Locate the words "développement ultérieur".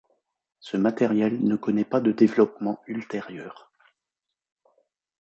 2.11-3.71